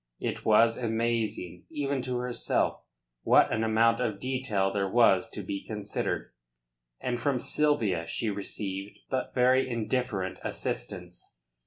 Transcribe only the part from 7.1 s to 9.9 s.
from Sylvia she received but very